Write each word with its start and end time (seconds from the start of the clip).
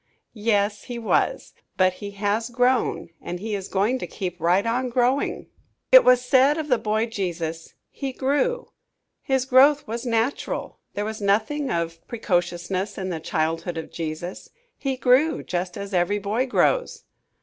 Yes, 0.33 0.85
he 0.85 0.97
was, 0.97 1.53
but 1.77 1.93
he 2.01 2.09
has 2.19 2.49
grown, 2.49 3.09
and 3.21 3.39
he 3.39 3.53
is 3.53 3.67
going 3.67 3.99
to 3.99 4.07
keep 4.07 4.41
right 4.41 4.65
on 4.65 4.89
growing. 4.89 5.45
It 5.91 6.03
was 6.03 6.25
said 6.25 6.57
of 6.57 6.69
the 6.69 6.79
boy 6.79 7.05
Jesus, 7.05 7.75
"He 7.91 8.11
grew." 8.11 8.71
His 9.21 9.45
growth 9.45 9.85
was 9.87 10.03
natural. 10.03 10.79
There 10.95 11.05
was 11.05 11.21
nothing 11.21 11.69
of 11.69 11.99
precociousness 12.07 12.97
in 12.97 13.09
the 13.09 13.19
childhood 13.19 13.77
of 13.77 13.91
Jesus. 13.91 14.49
He 14.75 14.97
grew, 14.97 15.43
just 15.43 15.77
as 15.77 15.93
every 15.93 16.17
boy 16.17 16.47
grows. 16.47 17.03